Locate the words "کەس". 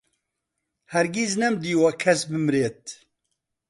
2.01-2.21